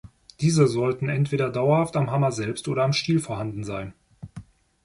[0.39, 3.93] Diese sollten entweder dauerhaft am Hammer selbst oder am Stiel vorhanden sein.